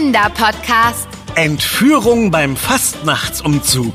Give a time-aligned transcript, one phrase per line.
[0.00, 1.08] Kinderpodcast.
[1.34, 3.92] Entführung beim Fastnachtsumzug.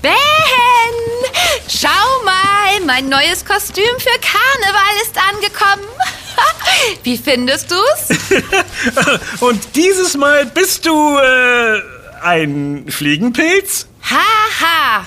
[0.00, 0.10] Ben,
[1.68, 1.88] schau
[2.24, 5.86] mal, mein neues Kostüm für Karneval ist angekommen.
[7.02, 8.18] Wie findest du's?
[9.40, 11.80] Und dieses Mal bist du äh,
[12.22, 13.86] ein Fliegenpilz?
[14.02, 15.06] Haha,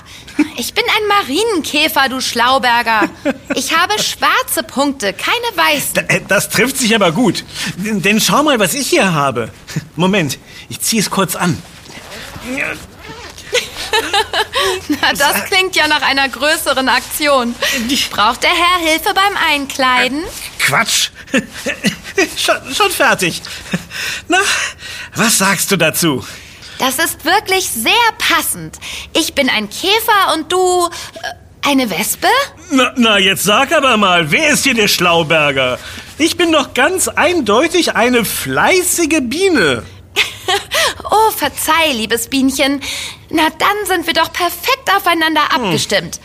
[0.56, 3.08] ich bin ein Marienkäfer, du Schlauberger.
[3.54, 6.08] Ich habe schwarze Punkte, keine weißen.
[6.08, 7.44] Äh, das trifft sich aber gut.
[7.76, 9.50] Denn schau mal, was ich hier habe.
[9.96, 11.60] Moment, ich ziehe es kurz an.
[14.88, 17.54] Na, das klingt ja nach einer größeren Aktion.
[18.10, 20.22] Braucht der Herr Hilfe beim Einkleiden?
[20.64, 21.10] Quatsch.
[22.36, 23.42] schon, schon fertig.
[24.28, 24.38] Na,
[25.14, 26.24] was sagst du dazu?
[26.78, 28.78] Das ist wirklich sehr passend.
[29.12, 32.28] Ich bin ein Käfer und du äh, eine Wespe?
[32.70, 35.78] Na, na, jetzt sag aber mal, wer ist hier der Schlauberger?
[36.18, 39.82] Ich bin doch ganz eindeutig eine fleißige Biene.
[41.10, 42.80] Oh, verzeih, liebes Bienchen.
[43.30, 46.18] Na, dann sind wir doch perfekt aufeinander abgestimmt.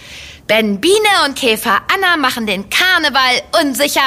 [0.49, 0.95] Ben Biene
[1.27, 4.01] und Käfer Anna machen den Karneval unsicher.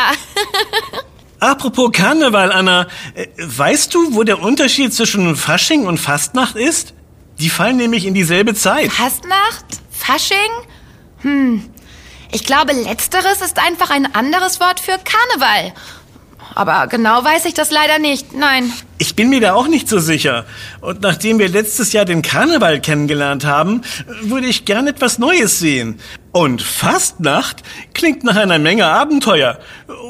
[1.38, 6.94] Apropos Karneval, Anna, äh, weißt du, wo der Unterschied zwischen Fasching und Fastnacht ist?
[7.38, 8.90] Die fallen nämlich in dieselbe Zeit.
[8.90, 9.66] Fastnacht?
[9.92, 10.50] Fasching?
[11.18, 11.70] Hm.
[12.32, 15.72] Ich glaube, letzteres ist einfach ein anderes Wort für Karneval.
[16.54, 18.34] Aber genau weiß ich das leider nicht.
[18.34, 18.72] Nein.
[18.98, 20.44] Ich bin mir da auch nicht so sicher.
[20.80, 23.82] Und nachdem wir letztes Jahr den Karneval kennengelernt haben,
[24.22, 26.00] würde ich gern etwas Neues sehen.
[26.32, 27.62] Und Fastnacht
[27.94, 29.58] klingt nach einer Menge Abenteuer.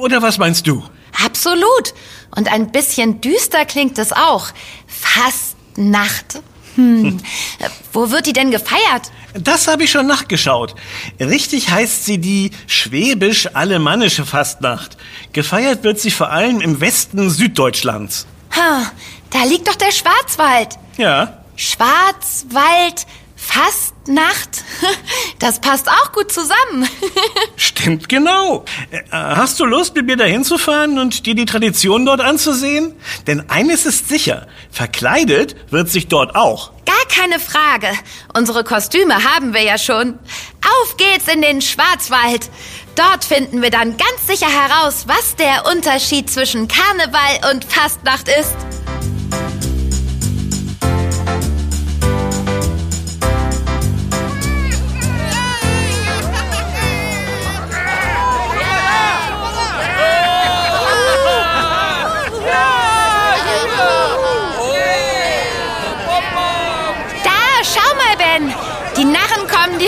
[0.00, 0.84] Oder was meinst du?
[1.24, 1.94] Absolut.
[2.34, 4.48] Und ein bisschen düster klingt es auch.
[4.86, 6.40] Fastnacht.
[6.76, 7.18] Hm.
[7.92, 9.10] Wo wird die denn gefeiert?
[9.34, 10.74] Das habe ich schon nachgeschaut.
[11.18, 14.96] Richtig heißt sie die schwäbisch-alemannische Fastnacht.
[15.32, 18.26] Gefeiert wird sie vor allem im Westen Süddeutschlands.
[18.56, 18.90] Ha,
[19.30, 20.76] da liegt doch der Schwarzwald.
[20.98, 21.38] Ja.
[21.56, 23.06] Schwarzwald,
[23.36, 24.64] Fastnacht.
[25.38, 26.88] Das passt auch gut zusammen.
[27.56, 28.64] Stimmt genau.
[28.92, 32.94] Äh, Hast du Lust, mit mir dahin zu fahren und dir die Tradition dort anzusehen?
[33.26, 36.70] Denn eines ist sicher, verkleidet wird sich dort auch.
[37.14, 37.88] Keine Frage.
[38.34, 40.18] Unsere Kostüme haben wir ja schon.
[40.64, 42.48] Auf geht's in den Schwarzwald.
[42.94, 48.56] Dort finden wir dann ganz sicher heraus, was der Unterschied zwischen Karneval und Fastnacht ist.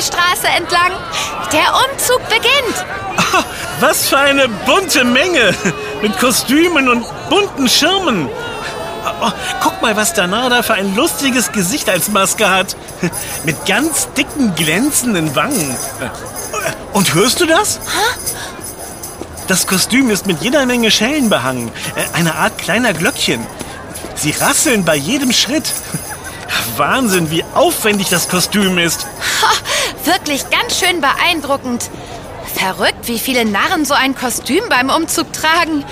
[0.05, 0.93] Straße entlang.
[1.53, 2.85] Der Umzug beginnt.
[3.81, 5.55] Was für eine bunte Menge
[6.03, 8.29] mit Kostümen und bunten Schirmen.
[9.21, 9.31] Oh,
[9.63, 12.75] guck mal, was der Narr da für ein lustiges Gesicht als Maske hat.
[13.45, 15.77] Mit ganz dicken, glänzenden Wangen.
[16.93, 17.81] Und hörst du das?
[19.47, 21.71] Das Kostüm ist mit jeder Menge Schellen behangen.
[21.97, 23.47] Äh, Eine Art kleiner Glöckchen.
[24.15, 25.71] Sie rasseln bei jedem Schritt.
[26.79, 29.07] Wahnsinn, wie aufwendig das Kostüm ist.
[30.05, 31.91] Wirklich ganz schön beeindruckend.
[32.55, 35.85] Verrückt, wie viele Narren so ein Kostüm beim Umzug tragen.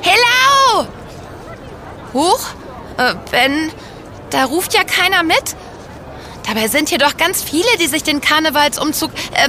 [0.00, 0.86] Hello!
[2.14, 2.40] Huch,
[2.98, 3.70] äh, Ben,
[4.30, 5.56] da ruft ja keiner mit.
[6.46, 9.48] Dabei sind hier doch ganz viele, die sich den Karnevalsumzug, äh,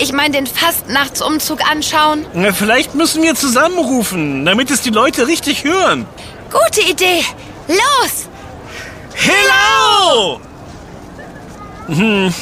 [0.00, 2.24] ich meine den Fastnachtsumzug anschauen.
[2.34, 6.06] Na, Vielleicht müssen wir zusammenrufen, damit es die Leute richtig hören.
[6.50, 7.24] Gute Idee.
[7.68, 8.28] Los!
[9.14, 10.40] Hello!
[11.88, 12.32] Hm,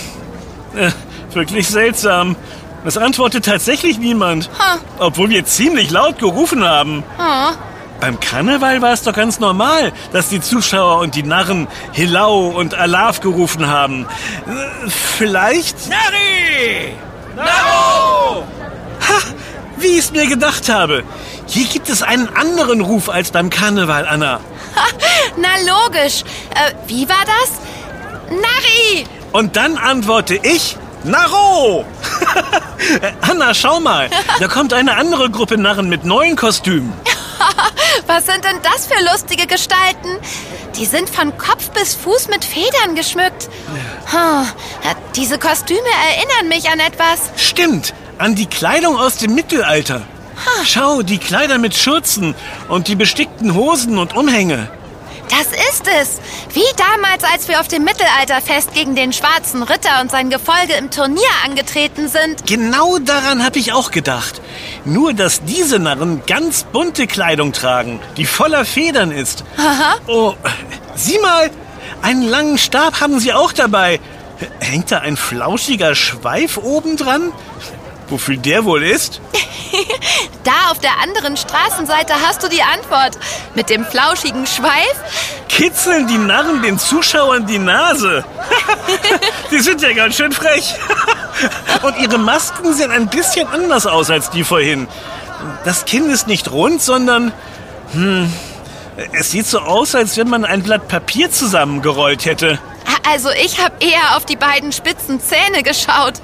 [0.79, 0.91] äh,
[1.35, 2.37] wirklich seltsam.
[2.85, 4.49] Es antwortet tatsächlich niemand.
[4.59, 4.79] Ha.
[4.99, 7.03] Obwohl wir ziemlich laut gerufen haben.
[7.19, 7.53] Oh,
[8.01, 12.75] Beim Karneval war es doch ganz normal, dass die Zuschauer und die Narren Hilau und
[12.75, 14.07] Alaf gerufen haben.
[14.47, 15.77] Äh, Vielleicht...
[15.89, 16.93] Nari!
[17.37, 18.45] Naro!
[19.09, 19.19] Ha!
[19.79, 21.03] Wie ich es mir gedacht habe.
[21.47, 24.41] Hier gibt es einen anderen Ruf als beim Karneval, Anna.
[25.37, 26.23] na logisch.
[26.55, 27.51] Äh, wie war das?
[28.31, 29.07] Nari!
[29.33, 31.85] Und dann antworte ich Naro.
[33.01, 34.09] Äh, Anna, schau mal.
[34.41, 36.93] Da kommt eine andere Gruppe Narren mit neuen Kostümen.
[38.07, 40.09] Was sind denn das für lustige Gestalten?
[40.77, 43.49] Die sind von Kopf bis Fuß mit Federn geschmückt.
[44.07, 44.47] Hm,
[45.17, 47.31] diese Kostüme erinnern mich an etwas.
[47.37, 50.03] Stimmt, an die Kleidung aus dem Mittelalter.
[50.65, 52.35] Schau, die Kleider mit Schürzen
[52.69, 54.71] und die bestickten Hosen und Umhänge.
[55.31, 56.21] Das ist es.
[56.55, 60.91] Wie damals, als wir auf dem Mittelalterfest gegen den schwarzen Ritter und sein Gefolge im
[60.91, 62.47] Turnier angetreten sind.
[62.47, 64.41] Genau daran habe ich auch gedacht.
[64.85, 69.45] Nur, dass diese Narren ganz bunte Kleidung tragen, die voller Federn ist.
[69.57, 69.97] Aha.
[70.07, 70.35] Oh,
[70.95, 71.51] sieh mal,
[72.03, 74.01] einen langen Stab haben sie auch dabei.
[74.61, 77.33] Hängt da ein flauschiger Schweif oben dran?
[78.11, 79.21] Wofür der wohl ist?
[80.45, 83.19] Da auf der anderen Straßenseite hast du die Antwort.
[83.55, 84.95] Mit dem flauschigen Schweif?
[85.49, 88.25] Kitzeln die Narren den Zuschauern die Nase.
[89.51, 90.75] die sind ja ganz schön frech.
[91.83, 94.89] Und ihre Masken sehen ein bisschen anders aus als die vorhin.
[95.67, 97.33] Das Kinn ist nicht rund, sondern...
[97.93, 98.33] Hm,
[99.13, 102.59] es sieht so aus, als wenn man ein Blatt Papier zusammengerollt hätte.
[103.11, 106.15] Also ich habe eher auf die beiden spitzen Zähne geschaut.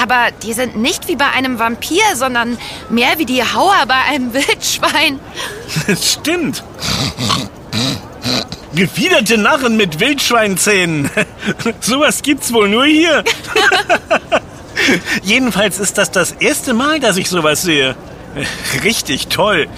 [0.00, 2.58] Aber die sind nicht wie bei einem Vampir, sondern
[2.88, 5.20] mehr wie die Hauer bei einem Wildschwein.
[6.00, 6.62] Stimmt.
[8.74, 11.10] Gefiederte Narren mit Wildschweinzähnen.
[11.80, 13.22] Sowas gibt's wohl nur hier.
[15.22, 17.94] Jedenfalls ist das das erste Mal, dass ich sowas sehe.
[18.82, 19.68] Richtig toll.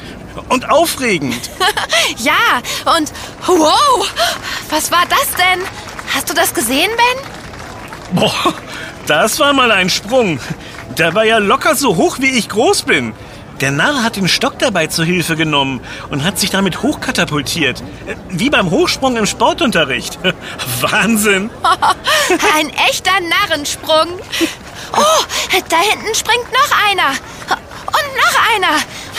[0.48, 1.50] Und aufregend.
[2.18, 2.62] Ja,
[2.96, 3.12] und
[3.46, 4.12] wow,
[4.70, 5.64] was war das denn?
[6.14, 8.20] Hast du das gesehen, Ben?
[8.20, 8.54] Boah,
[9.06, 10.40] das war mal ein Sprung.
[10.98, 13.14] Der war ja locker so hoch, wie ich groß bin.
[13.60, 15.80] Der Narr hat den Stock dabei zur Hilfe genommen
[16.10, 17.82] und hat sich damit hochkatapultiert.
[18.28, 20.18] Wie beim Hochsprung im Sportunterricht.
[20.80, 21.50] Wahnsinn.
[22.56, 24.08] Ein echter Narrensprung.
[24.96, 25.24] Oh,
[25.68, 27.10] da hinten springt noch einer.
[27.86, 28.76] Und noch einer.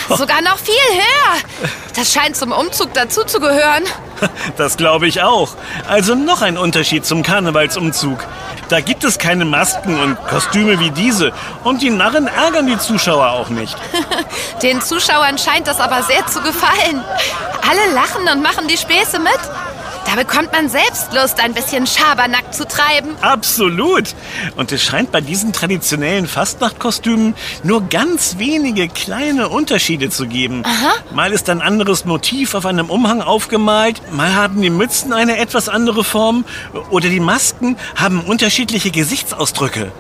[0.10, 1.70] Sogar noch viel höher.
[1.96, 3.84] Das scheint zum Umzug dazuzugehören.
[4.58, 5.50] Das glaube ich auch.
[5.88, 8.18] Also noch ein Unterschied zum Karnevalsumzug.
[8.70, 11.34] Da gibt es keine Masken und Kostüme wie diese.
[11.66, 13.76] Und die Narren ärgern die Zuschauer auch nicht.
[14.64, 17.04] Den Zuschauern scheint das aber sehr zu gefallen.
[17.70, 19.40] Alle lachen und machen die Späße mit.
[20.16, 23.18] Da bekommt man selbst Lust, ein bisschen Schabernack zu treiben.
[23.20, 24.16] Absolut.
[24.56, 30.64] Und es scheint bei diesen traditionellen Fastnachtkostümen nur ganz wenige kleine Unterschiede zu geben.
[30.66, 30.94] Aha.
[31.14, 35.68] Mal ist ein anderes Motiv auf einem Umhang aufgemalt, mal haben die Mützen eine etwas
[35.68, 36.46] andere Form
[36.92, 39.92] oder die Masken haben unterschiedliche Gesichtsausdrücke.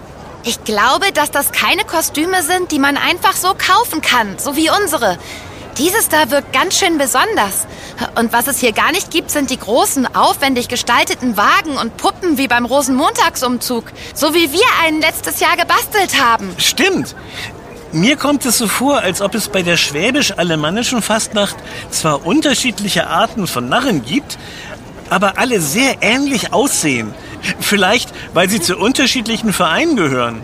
[0.44, 4.70] Ich glaube, dass das keine Kostüme sind, die man einfach so kaufen kann, so wie
[4.70, 5.18] unsere.
[5.78, 7.68] Dieses da wirkt ganz schön besonders.
[8.18, 12.38] Und was es hier gar nicht gibt, sind die großen, aufwendig gestalteten Wagen und Puppen
[12.38, 13.86] wie beim Rosenmontagsumzug.
[14.14, 16.50] So wie wir einen letztes Jahr gebastelt haben.
[16.58, 17.16] Stimmt.
[17.92, 21.56] Mir kommt es so vor, als ob es bei der schwäbisch-alemannischen Fastnacht
[21.92, 24.38] zwar unterschiedliche Arten von Narren gibt,
[25.10, 27.14] aber alle sehr ähnlich aussehen.
[27.60, 30.42] Vielleicht, weil sie zu unterschiedlichen Vereinen gehören.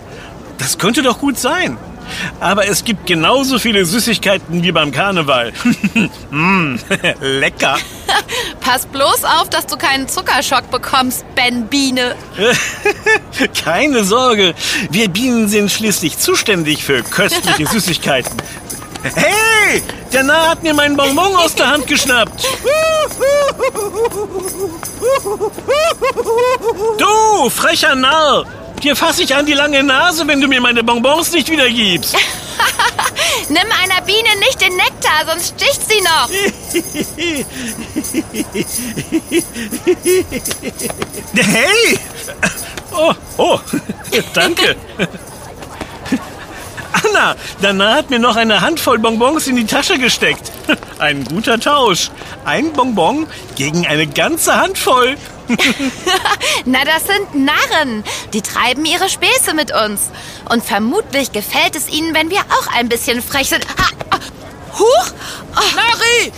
[0.58, 1.78] Das könnte doch gut sein.
[2.40, 5.54] Aber es gibt genauso viele Süßigkeiten wie beim Karneval.
[6.32, 6.76] mm,
[7.22, 7.78] lecker.
[8.60, 12.16] Pass bloß auf, dass du keinen Zuckerschock bekommst, Ben Biene.
[13.64, 14.54] Keine Sorge,
[14.90, 18.38] wir Bienen sind schließlich zuständig für köstliche Süßigkeiten.
[19.04, 19.82] Hey,
[20.14, 22.44] der Narr hat mir meinen Bonbon aus der Hand geschnappt.
[27.00, 28.46] Du, frecher Narr,
[28.82, 32.16] dir fasse ich an die lange Nase, wenn du mir meine Bonbons nicht wiedergibst.
[33.50, 36.30] Nimm einer Biene nicht den Nektar, sonst sticht sie noch.
[41.36, 42.00] Hey!
[42.92, 43.60] Oh, oh,
[44.34, 44.76] danke.
[46.92, 50.52] Anna, Dana hat mir noch eine Handvoll Bonbons in die Tasche gesteckt.
[51.00, 52.12] Ein guter Tausch.
[52.46, 55.18] Ein Bonbon gegen eine ganze Handvoll.
[56.66, 58.04] Na, das sind Narren.
[58.34, 60.10] Die treiben ihre Späße mit uns.
[60.50, 63.66] Und vermutlich gefällt es ihnen, wenn wir auch ein bisschen frech sind.
[63.78, 64.20] Ah, ah,
[64.78, 65.14] huch!
[65.56, 66.32] Oh, Nari!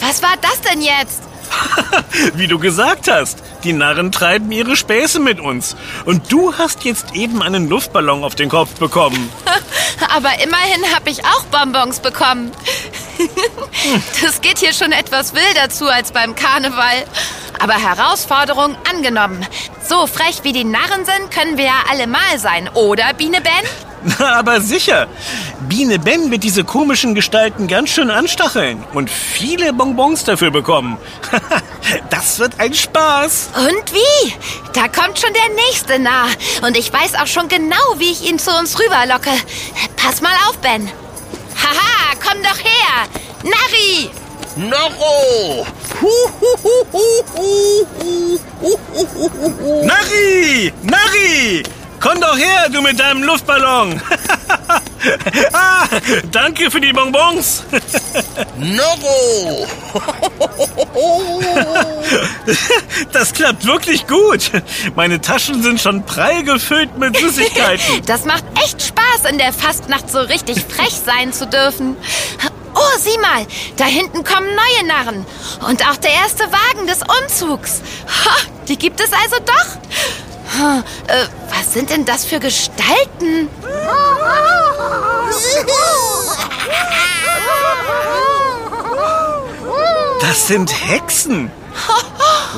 [0.00, 1.22] was war das denn jetzt?
[2.34, 5.76] Wie du gesagt hast, die Narren treiben ihre Späße mit uns.
[6.04, 9.30] Und du hast jetzt eben einen Luftballon auf den Kopf bekommen.
[10.14, 12.52] Aber immerhin habe ich auch Bonbons bekommen.
[14.22, 17.04] Das geht hier schon etwas wilder zu als beim Karneval.
[17.60, 19.46] Aber Herausforderung angenommen.
[19.86, 23.52] So frech wie die Narren sind, können wir ja alle mal sein, oder, Biene Ben?
[24.18, 25.08] Na, aber sicher.
[25.68, 30.98] Biene Ben wird diese komischen Gestalten ganz schön anstacheln und viele Bonbons dafür bekommen.
[32.10, 33.50] das wird ein Spaß.
[33.56, 34.34] Und wie?
[34.72, 36.26] Da kommt schon der nächste nah.
[36.66, 39.30] Und ich weiß auch schon genau, wie ich ihn zu uns rüberlocke.
[39.96, 40.90] Pass mal auf, Ben.
[41.62, 43.06] Haha, komm doch her.
[43.42, 44.10] Nari!
[44.56, 45.66] Noro!
[49.84, 50.72] Nari!
[50.82, 51.62] Nari!
[52.00, 54.00] Komm doch her, du mit deinem Luftballon!
[55.52, 55.86] Ah,
[56.30, 57.64] danke für die Bonbons.
[58.56, 59.66] Noro!
[63.12, 64.50] Das klappt wirklich gut.
[64.94, 68.02] Meine Taschen sind schon prall gefüllt mit Süßigkeiten.
[68.06, 71.96] Das macht echt Spaß, in der Fastnacht so richtig frech sein zu dürfen.
[72.74, 75.26] Oh, sieh mal, da hinten kommen neue Narren.
[75.66, 77.80] Und auch der erste Wagen des Umzugs.
[78.06, 78.36] Ha,
[78.68, 80.25] die gibt es also doch.
[80.58, 83.48] Ha, äh, was sind denn das für Gestalten?
[90.20, 91.50] Das sind Hexen.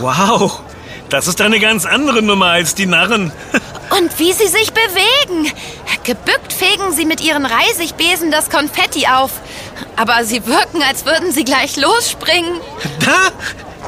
[0.00, 0.60] Wow,
[1.08, 3.32] das ist eine ganz andere Nummer als die Narren.
[3.98, 5.52] Und wie sie sich bewegen.
[6.04, 9.32] Gebückt fegen sie mit ihren Reisigbesen das Konfetti auf.
[9.96, 12.60] Aber sie wirken, als würden sie gleich losspringen.
[13.00, 13.30] Da,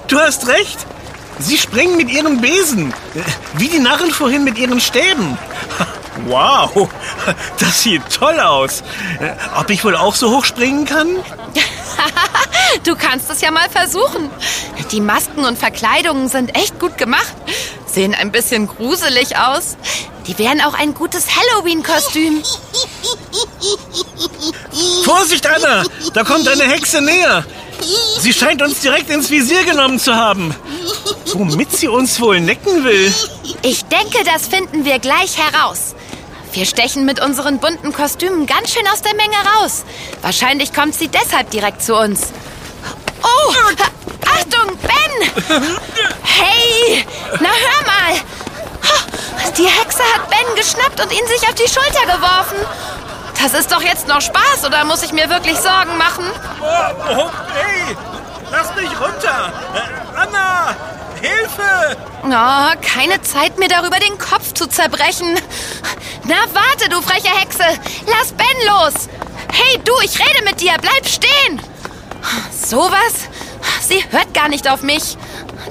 [0.08, 0.78] du hast recht.
[1.40, 2.92] Sie springen mit ihren Besen.
[3.54, 5.38] Wie die Narren vorhin mit ihren Stäben.
[6.26, 6.88] Wow,
[7.59, 8.82] das sieht toll aus.
[9.56, 11.09] Ob ich wohl auch so hoch springen kann?
[12.85, 14.30] Du kannst es ja mal versuchen.
[14.92, 17.35] Die Masken und Verkleidungen sind echt gut gemacht.
[17.85, 19.76] Sehen ein bisschen gruselig aus.
[20.28, 22.42] Die wären auch ein gutes Halloween-Kostüm.
[25.04, 25.82] Vorsicht, Anna!
[26.14, 27.44] Da kommt eine Hexe näher.
[28.18, 30.54] Sie scheint uns direkt ins Visier genommen zu haben.
[31.34, 33.14] Womit sie uns wohl necken will.
[33.62, 35.94] Ich denke, das finden wir gleich heraus.
[36.52, 39.84] Wir stechen mit unseren bunten Kostümen ganz schön aus der Menge raus.
[40.22, 42.28] Wahrscheinlich kommt sie deshalb direkt zu uns.
[43.22, 43.54] Oh,
[44.26, 45.30] Achtung, Ben!
[46.22, 47.04] Hey,
[47.38, 48.20] na hör mal!
[49.56, 52.58] Die Hexe hat Ben geschnappt und ihn sich auf die Schulter geworfen.
[53.42, 56.25] Das ist doch jetzt noch Spaß, oder muss ich mir wirklich Sorgen machen?
[56.60, 57.96] Oh, oh, hey!
[58.50, 59.52] Lass mich runter!
[62.23, 65.35] Oh, keine Zeit, mir darüber den Kopf zu zerbrechen.
[66.25, 67.64] Na, warte, du freche Hexe!
[68.06, 69.09] Lass Ben los!
[69.52, 70.75] Hey, du, ich rede mit dir!
[70.80, 71.61] Bleib stehen!
[72.52, 73.28] Sowas?
[73.80, 75.16] Sie hört gar nicht auf mich.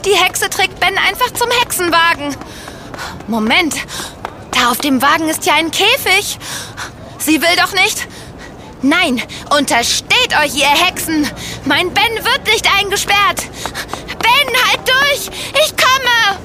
[0.06, 2.36] Die Hexe trägt Ben einfach zum Hexenwagen.
[3.28, 3.76] Moment,
[4.52, 6.38] da auf dem Wagen ist ja ein Käfig.
[7.20, 8.08] Sie will doch nicht.
[8.82, 9.22] Nein,
[9.56, 11.30] untersteht euch, ihr Hexen.
[11.66, 13.44] Mein Ben wird nicht eingesperrt.
[14.30, 15.30] Ben, halt durch!
[15.66, 16.40] Ich komme!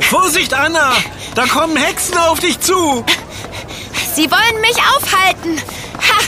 [0.00, 0.94] Vorsicht, Anna!
[1.34, 3.04] Da kommen Hexen auf dich zu!
[4.14, 5.58] Sie wollen mich aufhalten.
[5.98, 6.18] Ha!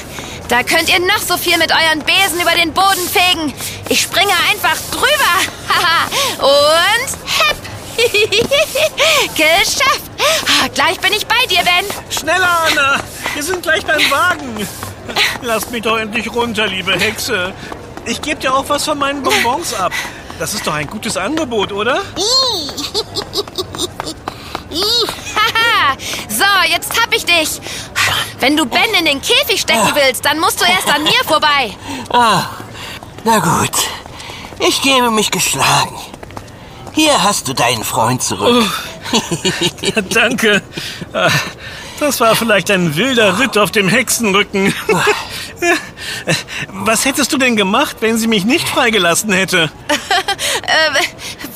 [0.48, 3.52] Da könnt ihr noch so viel mit euren Besen über den Boden fegen.
[3.88, 5.34] Ich springe einfach drüber.
[5.68, 6.06] Haha.
[6.44, 7.08] Und
[7.38, 7.56] hepp.
[9.36, 10.02] Geschafft.
[10.62, 11.84] Ah, Gleich bin ich bei dir, Ben.
[12.10, 13.00] Schneller, Anna!
[13.34, 14.68] Wir sind gleich beim Wagen.
[15.42, 17.52] Lass mich doch endlich runter, liebe Hexe.
[18.06, 19.92] Ich gebe dir auch was von meinen Bonbons ab.
[20.38, 21.96] Das ist doch ein gutes Angebot, oder?
[24.70, 25.96] Haha.
[26.28, 27.60] So, jetzt hab ich dich.
[28.40, 31.76] Wenn du Ben in den Käfig stecken willst, dann musst du erst an mir vorbei.
[32.10, 32.44] Ah,
[33.24, 33.76] na gut.
[34.60, 35.94] Ich gebe mich geschlagen.
[36.94, 38.64] Hier hast du deinen Freund zurück.
[40.10, 40.62] Danke.
[42.00, 44.74] Ah, Das war vielleicht ein wilder Ritt auf dem Hexenrücken.
[46.70, 49.70] Was hättest du denn gemacht, wenn sie mich nicht freigelassen hätte?
[50.62, 51.00] Äh,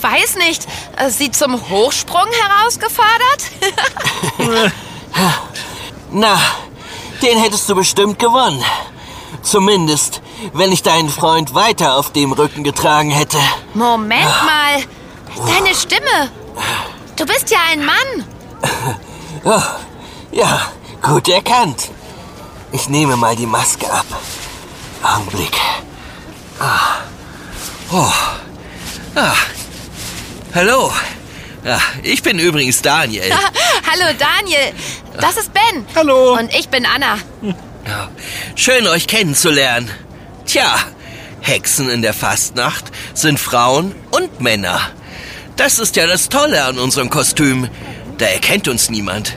[0.01, 0.67] weiß nicht.
[1.11, 3.43] Sie zum Hochsprung herausgefordert?
[6.11, 6.41] Na,
[7.21, 8.65] den hättest du bestimmt gewonnen.
[9.43, 10.23] Zumindest,
[10.55, 13.37] wenn ich deinen Freund weiter auf dem Rücken getragen hätte.
[13.75, 14.83] Moment mal.
[15.47, 16.31] Deine Stimme.
[17.17, 18.25] Du bist ja ein Mann.
[20.33, 20.73] Ja,
[21.03, 21.91] gut erkannt.
[22.73, 24.07] Ich nehme mal die Maske ab.
[25.03, 25.53] Augenblick.
[30.55, 30.91] Hallo.
[31.65, 33.31] Ja, ich bin übrigens Daniel.
[33.91, 34.73] Hallo Daniel.
[35.21, 35.85] Das ist Ben.
[35.95, 36.39] Hallo.
[36.39, 37.19] Und ich bin Anna.
[37.87, 38.09] Ja,
[38.55, 39.91] Schön, euch kennenzulernen.
[40.47, 40.75] Tja,
[41.43, 44.81] Hexen in der Fastnacht sind Frauen und Männer.
[45.57, 47.69] Das ist ja das Tolle an unserem Kostüm.
[48.17, 49.35] Da erkennt uns niemand.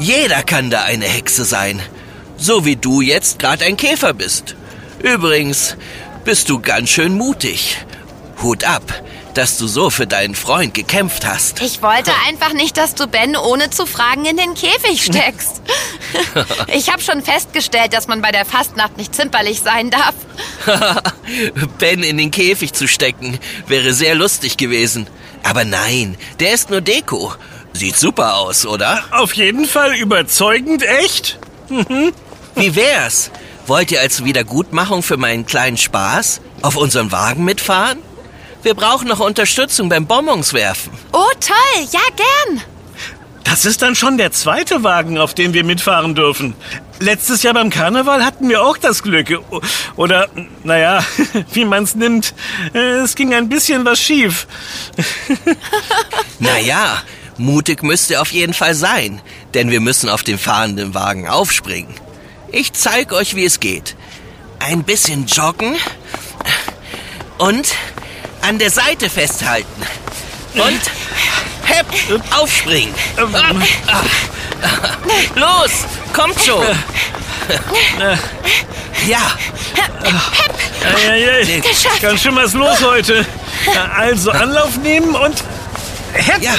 [0.00, 1.80] Jeder kann da eine Hexe sein.
[2.38, 4.56] So wie du jetzt gerade ein Käfer bist.
[5.02, 5.76] Übrigens
[6.24, 7.76] bist du ganz schön mutig.
[8.42, 8.82] Hut ab,
[9.34, 11.60] dass du so für deinen Freund gekämpft hast.
[11.60, 15.60] Ich wollte einfach nicht, dass du Ben ohne zu fragen in den Käfig steckst.
[16.74, 20.14] Ich habe schon festgestellt, dass man bei der Fastnacht nicht zimperlich sein darf.
[21.78, 23.38] ben in den Käfig zu stecken,
[23.68, 25.06] wäre sehr lustig gewesen.
[25.44, 27.32] Aber nein, der ist nur Deko.
[27.72, 29.02] Sieht super aus, oder?
[29.10, 31.38] Auf jeden Fall überzeugend echt.
[32.54, 33.30] Wie wär's?
[33.66, 37.98] Wollt ihr als Wiedergutmachung für meinen kleinen Spaß auf unseren Wagen mitfahren?
[38.62, 40.92] Wir brauchen noch Unterstützung beim Bonbons werfen.
[41.12, 41.86] Oh, toll.
[41.92, 42.60] Ja, gern.
[43.44, 46.54] Das ist dann schon der zweite Wagen, auf dem wir mitfahren dürfen.
[46.98, 49.40] Letztes Jahr beim Karneval hatten wir auch das Glück.
[49.96, 50.28] Oder,
[50.62, 51.02] naja,
[51.52, 52.34] wie man's nimmt.
[52.74, 54.46] Es ging ein bisschen was schief.
[56.38, 57.02] Naja,
[57.40, 59.20] mutig müsst ihr auf jeden Fall sein,
[59.54, 61.94] denn wir müssen auf den fahrenden Wagen aufspringen.
[62.52, 63.96] Ich zeig euch, wie es geht.
[64.58, 65.76] Ein bisschen joggen
[67.38, 67.74] und
[68.42, 69.82] an der Seite festhalten.
[70.54, 70.80] Und
[71.64, 71.86] hepp,
[72.38, 72.94] aufspringen.
[75.34, 75.70] Los,
[76.12, 76.64] kommt schon.
[79.06, 79.32] Ja,
[81.62, 82.02] Geschafft.
[82.02, 83.24] Ganz schön was los heute.
[83.96, 85.42] Also Anlauf nehmen und
[86.12, 86.52] hepp, ja.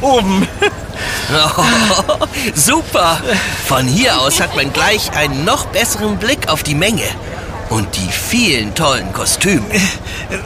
[0.00, 0.46] oben.
[1.30, 3.20] Oh, super!
[3.66, 7.02] Von hier aus hat man gleich einen noch besseren Blick auf die Menge
[7.68, 9.66] und die vielen tollen Kostüme.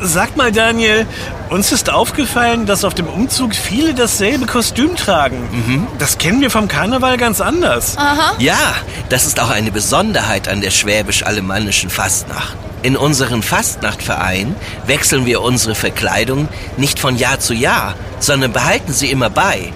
[0.03, 1.07] Sag mal, Daniel,
[1.51, 5.89] uns ist aufgefallen, dass auf dem Umzug viele dasselbe Kostüm tragen.
[5.99, 7.97] Das kennen wir vom Karneval ganz anders.
[8.39, 8.75] Ja,
[9.09, 12.57] das ist auch eine Besonderheit an der schwäbisch-alemannischen Fastnacht.
[12.83, 19.11] In unseren Fastnachtverein wechseln wir unsere Verkleidung nicht von Jahr zu Jahr, sondern behalten sie
[19.11, 19.73] immer bei.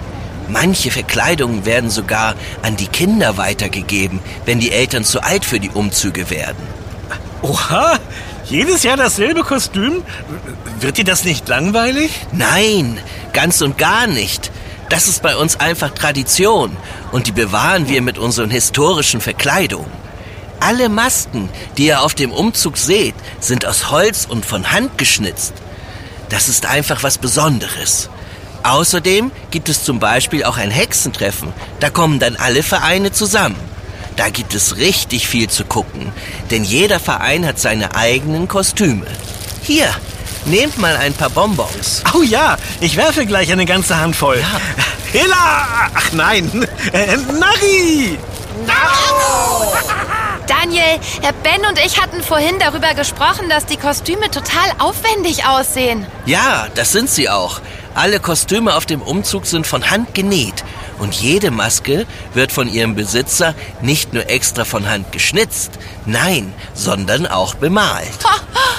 [0.49, 5.69] Manche Verkleidungen werden sogar an die Kinder weitergegeben, wenn die Eltern zu alt für die
[5.69, 6.67] Umzüge werden.
[7.41, 7.97] Oha,
[8.45, 10.03] jedes Jahr dasselbe Kostüm?
[10.79, 12.11] Wird dir das nicht langweilig?
[12.33, 12.97] Nein,
[13.31, 14.51] ganz und gar nicht.
[14.89, 16.75] Das ist bei uns einfach Tradition
[17.11, 20.06] und die bewahren wir mit unseren historischen Verkleidungen.
[20.59, 25.53] Alle Masken, die ihr auf dem Umzug seht, sind aus Holz und von Hand geschnitzt.
[26.29, 28.09] Das ist einfach was Besonderes.
[28.63, 31.53] Außerdem gibt es zum Beispiel auch ein Hexentreffen.
[31.79, 33.55] Da kommen dann alle Vereine zusammen.
[34.17, 36.11] Da gibt es richtig viel zu gucken,
[36.49, 39.05] denn jeder Verein hat seine eigenen Kostüme.
[39.61, 39.89] Hier,
[40.45, 42.03] nehmt mal ein paar Bonbons.
[42.15, 44.43] Oh ja, ich werfe gleich eine ganze Hand voll.
[45.11, 45.89] Hilla!
[45.93, 48.17] Ach nein, äh, Nari!
[50.47, 56.05] Daniel, Herr Ben und ich hatten vorhin darüber gesprochen, dass die Kostüme total aufwendig aussehen.
[56.25, 57.59] Ja, das sind sie auch.
[57.93, 60.63] Alle Kostüme auf dem Umzug sind von Hand genäht.
[60.99, 65.71] Und jede Maske wird von ihrem Besitzer nicht nur extra von Hand geschnitzt,
[66.05, 68.07] nein, sondern auch bemalt.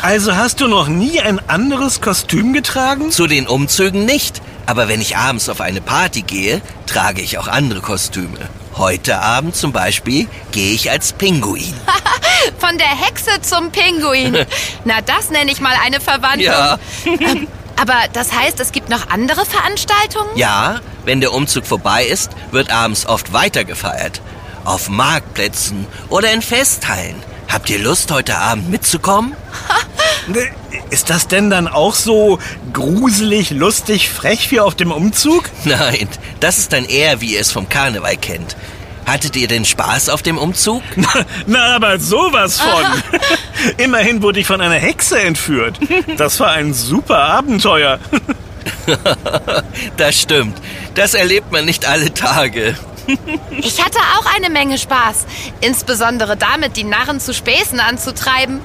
[0.02, 3.10] Also hast du noch nie ein anderes Kostüm getragen?
[3.10, 7.48] Zu den Umzügen nicht, aber wenn ich abends auf eine Party gehe, trage ich auch
[7.48, 8.48] andere Kostüme.
[8.78, 11.74] Heute Abend zum Beispiel gehe ich als Pinguin.
[12.58, 14.46] Von der Hexe zum Pinguin.
[14.84, 16.44] Na, das nenne ich mal eine Verwandlung.
[16.44, 16.78] Ja.
[17.74, 20.30] Aber das heißt, es gibt noch andere Veranstaltungen?
[20.36, 24.20] Ja, wenn der Umzug vorbei ist, wird abends oft weitergefeiert.
[24.64, 27.16] Auf Marktplätzen oder in Festhallen.
[27.48, 29.34] Habt ihr Lust, heute Abend mitzukommen?
[30.28, 30.46] Ne,
[30.90, 32.38] Ist das denn dann auch so
[32.72, 35.44] gruselig, lustig, frech wie auf dem Umzug?
[35.64, 36.08] Nein,
[36.40, 38.56] das ist dann eher, wie ihr es vom Karneval kennt.
[39.06, 40.82] Hattet ihr denn Spaß auf dem Umzug?
[41.46, 42.84] Na, aber sowas von.
[43.78, 45.78] Immerhin wurde ich von einer Hexe entführt.
[46.18, 47.98] Das war ein super Abenteuer.
[49.96, 50.58] Das stimmt.
[50.94, 52.76] Das erlebt man nicht alle Tage.
[53.50, 55.26] Ich hatte auch eine Menge Spaß.
[55.60, 58.60] Insbesondere damit, die Narren zu Späßen anzutreiben.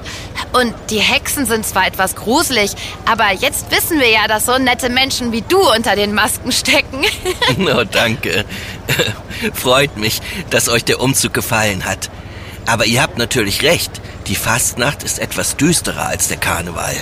[0.52, 2.72] Und die Hexen sind zwar etwas gruselig,
[3.06, 7.04] aber jetzt wissen wir ja, dass so nette Menschen wie du unter den Masken stecken.
[7.66, 8.44] Oh, danke.
[9.52, 12.10] Freut mich, dass euch der Umzug gefallen hat.
[12.66, 14.00] Aber ihr habt natürlich recht.
[14.26, 16.94] Die Fastnacht ist etwas düsterer als der Karneval.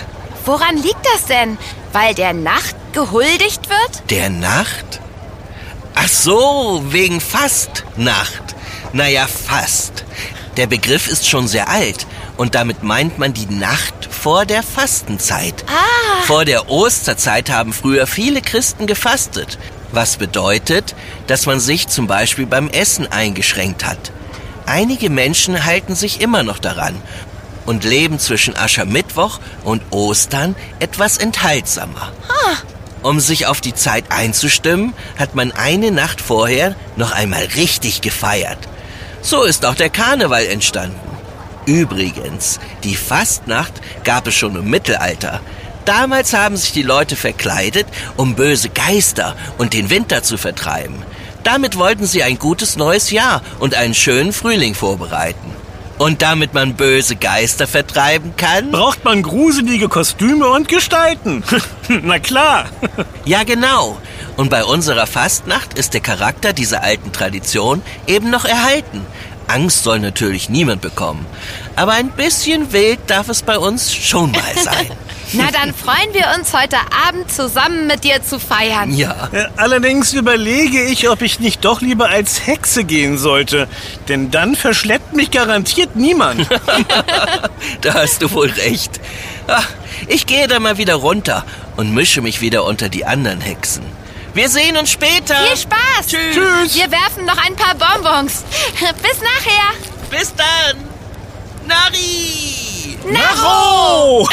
[0.45, 1.59] Woran liegt das denn?
[1.93, 4.11] Weil der Nacht gehuldigt wird?
[4.11, 5.01] Der Nacht?
[5.95, 8.55] Ach so, wegen Fastnacht.
[8.93, 10.05] Naja, fast.
[10.57, 15.65] Der Begriff ist schon sehr alt und damit meint man die Nacht vor der Fastenzeit.
[15.67, 16.23] Ah.
[16.25, 19.59] Vor der Osterzeit haben früher viele Christen gefastet,
[19.93, 20.95] was bedeutet,
[21.27, 24.13] dass man sich zum Beispiel beim Essen eingeschränkt hat.
[24.67, 26.95] Einige Menschen halten sich immer noch daran
[27.67, 32.13] und leben zwischen Aschermittwoch und Ostern etwas enthaltsamer.
[33.03, 38.59] Um sich auf die Zeit einzustimmen, hat man eine Nacht vorher noch einmal richtig gefeiert.
[39.23, 40.99] So ist auch der Karneval entstanden.
[41.67, 45.41] Übrigens, die Fastnacht gab es schon im Mittelalter.
[45.85, 47.87] Damals haben sich die Leute verkleidet,
[48.17, 51.03] um böse Geister und den Winter zu vertreiben.
[51.43, 55.62] Damit wollten sie ein gutes neues Jahr und einen schönen Frühling vorbereiten.
[55.99, 58.71] Und damit man böse Geister vertreiben kann?
[58.71, 61.45] Braucht man gruselige Kostüme und Gestalten.
[61.89, 62.67] Na klar.
[63.25, 63.99] Ja, genau.
[64.37, 69.07] Und bei unserer Fastnacht ist der Charakter dieser alten Tradition eben noch erhalten.
[69.53, 71.27] Angst soll natürlich niemand bekommen.
[71.77, 74.89] Aber ein bisschen wild darf es bei uns schon mal sein.
[75.35, 76.77] Na, dann freuen wir uns heute
[77.09, 78.93] Abend zusammen mit dir zu feiern.
[78.95, 83.67] Ja, Äh, Allerdings überlege ich, ob ich nicht doch lieber als Hexe gehen sollte.
[84.09, 86.47] Denn dann verschleppt mich garantiert niemand.
[87.81, 89.01] da hast du wohl recht.
[89.49, 89.67] Ach,
[90.09, 91.45] ich gehe dann mal wieder runter
[91.77, 93.85] und mische mich wieder unter die anderen Hexen.
[94.35, 95.37] Wir sehen uns später.
[95.37, 96.07] Viel Spaß!
[96.07, 96.35] Tschüss.
[96.35, 96.75] Tschüss.
[96.75, 98.45] Wir werfen noch ein paar Bonbons.
[99.03, 99.75] Bis nachher.
[100.11, 100.79] Bis dann.
[101.67, 102.99] Nari!
[103.05, 104.29] Naro!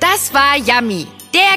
[0.00, 1.06] Das war Yummy,